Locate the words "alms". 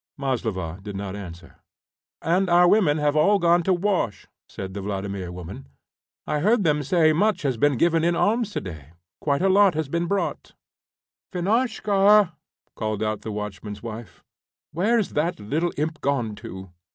8.15-8.49